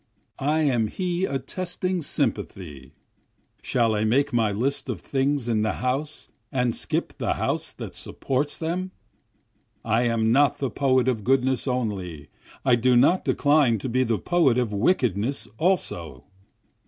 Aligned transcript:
I 0.39 0.61
am 0.61 0.87
he 0.87 1.25
attesting 1.25 2.01
sympathy, 2.01 2.95
(Shall 3.61 3.93
I 3.93 4.03
make 4.03 4.33
my 4.33 4.51
list 4.51 4.89
of 4.89 4.99
things 4.99 5.47
in 5.47 5.61
the 5.61 5.73
house 5.73 6.27
and 6.51 6.75
skip 6.75 7.13
the 7.19 7.35
house 7.35 7.71
that 7.73 7.93
supports 7.93 8.57
them?) 8.57 8.89
I 9.85 10.05
am 10.05 10.31
not 10.31 10.57
the 10.57 10.71
poet 10.71 11.07
of 11.07 11.23
goodness 11.23 11.67
only, 11.67 12.29
I 12.65 12.77
do 12.77 12.95
not 12.95 13.23
decline 13.25 13.77
to 13.77 13.89
be 13.89 14.03
the 14.03 14.17
poet 14.17 14.57
of 14.57 14.73
wickedness 14.73 15.47
also. 15.59 16.23